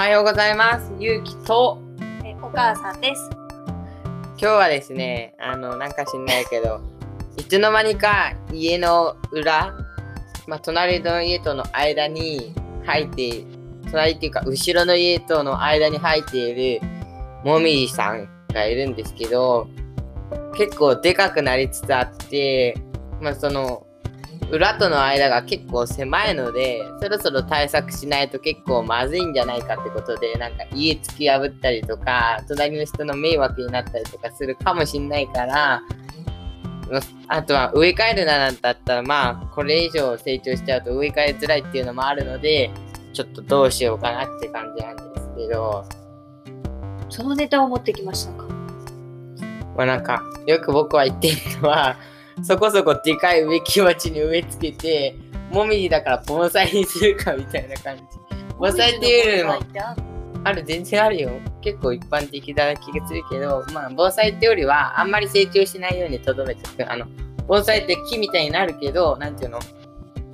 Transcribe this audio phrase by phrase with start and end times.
[0.00, 0.90] はようございます。
[0.98, 1.78] ゆうきと、
[2.24, 3.28] えお母さんです。
[3.34, 6.80] 今日はですね、あの、なんか知んないけど、
[7.36, 9.74] いつの間にか家の裏、
[10.46, 12.54] まあ、隣の家との間に
[12.86, 13.44] 入って、
[13.90, 16.86] 隣っていうか、後ろの家との間に入っている
[17.44, 19.68] もみじさんがいるんですけど、
[20.56, 22.74] 結構でかくなりつつあって、
[23.20, 23.86] まあ、その、
[24.50, 35.82] 裏との間が結構狭いので、そろそろ対策しないと結構まずいんじゃないかってことで、なんか家突き破ったりとか、隣の人の迷惑になったりとかするかもしんないから、
[36.90, 42.72] まあとは植え替えるななんだったら、まあ、これ以上成長しちゃうと植え替えづらいっていうのもあるので、
[43.12, 45.84] ちょっとどうしようかなって感じなんですけど、
[47.08, 48.44] そのネタを持ってきましたか？
[49.76, 51.96] まあなんか、よく僕は言ってるのは、
[52.42, 55.14] そこそこでかい植木鉢に植え付けて、
[55.50, 58.02] もみじだから盆栽にするかみたいな感じ。
[58.58, 59.92] 盆栽っていうよりも、
[60.44, 61.30] ある、全然あるよ。
[61.60, 66.90] 結構一般的な気がするけど、まあ、盆栽ってよりは、あんまり成長しないようにとどめておく。
[66.90, 67.06] あの、
[67.46, 69.58] 盆栽って木みたいになるけど、なんていうの？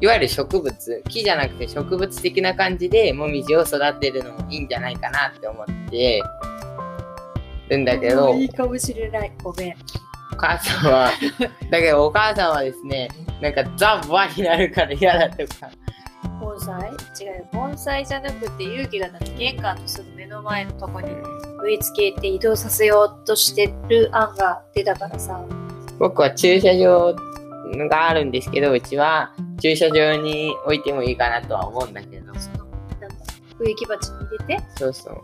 [0.00, 6.22] いわゆる植物、木じゃなくて植物的な感じで、もみじを育てるのもいいんじゃないかなって思って
[7.68, 9.32] るんだけど、いいかもしれない。
[9.42, 9.76] ごめん。
[10.32, 11.10] お母さんは、
[11.70, 13.08] だけどお母さんはですね、
[13.40, 15.70] なんかザ・ワになるから嫌だとか、
[16.40, 16.90] 盆栽？
[17.20, 17.48] 違うよ。
[17.52, 21.08] 盆栽じゃなくて、勇気がだって玄関のすぐ目の前のとこに
[21.62, 25.40] 植え付けて移動させようとしてる案が出たからさ。
[25.98, 27.14] 僕は駐車場
[27.88, 32.64] があるんですけど、うちは駐車場に置いてもいいかなとは思うんだけど、その、
[33.00, 33.16] なんだ、
[33.58, 35.20] 植木鉢に入れて、そうそう。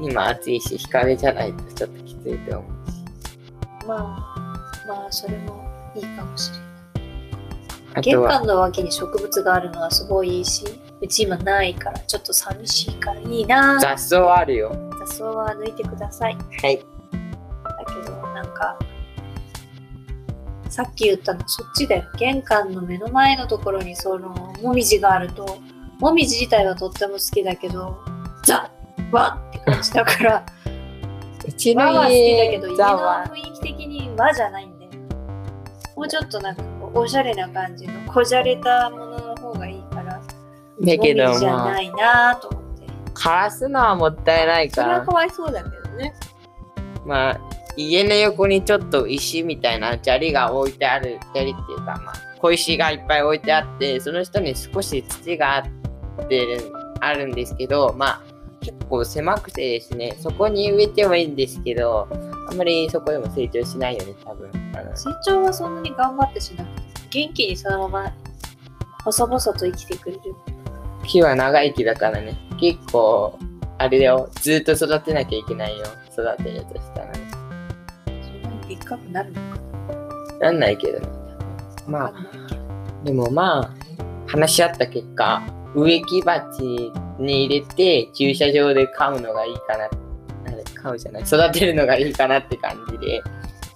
[0.00, 2.73] 今暑いし、日陰じゃないとちょっときついと思うし。
[3.86, 6.62] まあ、まあ、それもいいかもしれな
[8.00, 8.02] い。
[8.02, 10.64] 玄関の脇に植物があるのはすごいいいし、
[11.00, 13.78] うち今ないから、ちょっと寂しいからいいな。
[13.78, 14.90] 雑草あるよ。
[15.00, 16.34] 雑草は抜いてください。
[16.34, 16.78] はい。
[16.78, 16.84] だ
[17.86, 18.78] けど、なんか、
[20.68, 22.04] さっき言ったのそっちだよ。
[22.18, 24.30] 玄関の目の前のところにその、
[24.60, 25.58] もみじがあると、
[26.00, 27.96] もみじ自体はとっても好きだけど、
[28.44, 28.70] ザ
[29.12, 30.44] わって感じだから、
[31.46, 33.36] うち和のは好きだけど、家、の
[34.14, 34.90] に和じゃないんだよ。
[35.96, 40.20] もうちょっとなんかこう、おしゃれな感じの、こじゃれたものの方がいいから、
[40.80, 42.86] だけどじじゃまあ、ないなと思って。
[43.14, 46.14] 枯らすのはもったいないからそれはか、わいそうだけどね。
[47.04, 47.40] まあ、
[47.76, 56.60] 家の横にちょっと石みたいな砂利が置いてある、砂利っていうか、まあ、小石がいっぱい置いてあって、その下に少し土があって、
[57.00, 58.22] あるんですけど、まあ、
[58.60, 62.08] 結構狭くてですね、そこに植えてもいいんですけど、
[62.50, 64.50] あんまりそこでも成長しないよね、多分。
[64.94, 68.12] 成長はそんなに頑張ってしなくて、元気にそのまま、
[69.04, 70.20] 細々と生きてくれる。
[71.06, 73.38] 木は長生きだからね、結構、
[73.78, 77.12] あれだよ、ずっと育てなきゃいけないよ、育てるとしたら。
[78.06, 79.64] そんなにでっかくなるのか
[80.40, 81.08] なんないけどね。
[81.86, 82.12] まあ。
[83.04, 83.70] でもまあ、
[84.26, 85.42] 話し合った結果、
[85.74, 89.84] 植木鉢に入れて駐車場で飼うのがいいかな。
[89.84, 89.96] あれ
[90.84, 91.22] 飼うじゃない。
[91.22, 93.22] 育てるのがいいかなって感じで、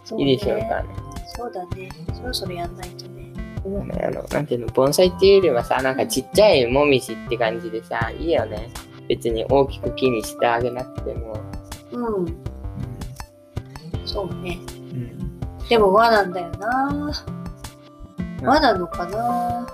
[0.04, 0.88] そういいでしょうかね。
[1.34, 1.88] そうだね。
[2.14, 3.32] そろそろやんないとね。
[3.62, 8.70] そうねあの、なんていうの、盆栽っていうよりはさ、なんかちっちゃいもみじって感じでさ、いいよね。
[9.08, 11.40] 別に大きく木にしてあげなくても。
[11.92, 12.36] うん。
[14.04, 14.58] そうね。
[14.92, 17.12] うんでも和なんだよな。
[18.42, 19.66] 和なのかな。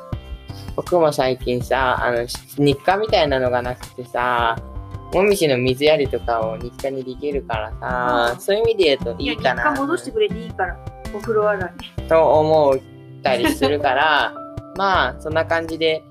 [0.74, 2.26] 僕も最近さ、あの、
[2.58, 4.56] 日課みたいなのがなくてさ、
[5.12, 9.62] もみじの水やりとかを日課にできるからさ、うんそういう意味で言うといいいかな。
[9.62, 10.76] 課戻してくれていいから。
[11.14, 12.08] お風呂洗い。
[12.08, 14.34] と思ったりするから、
[14.76, 16.02] まあ、そんな感じで、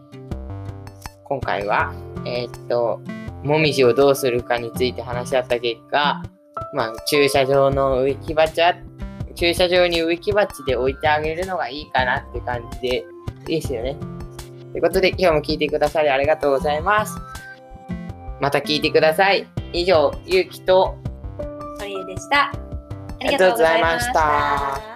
[1.25, 1.93] 今回は、
[2.25, 3.01] えーっと、
[3.43, 6.23] もみじをどうするかについて話し合った結果、
[6.73, 8.73] まあ、駐車場の植木鉢は、
[9.35, 13.05] 駐車場に植木鉢で置いてあげるのがいいかなって感じで、
[13.47, 13.97] いいですよね。
[14.71, 17.32] ということで、今日も聞いてくださりありがとうございます。
[18.43, 19.47] また聞いてください。
[19.71, 20.97] 以上、ゆうきと、
[21.79, 22.51] マリエでした。
[22.51, 22.51] あ
[23.21, 24.92] りがとうございました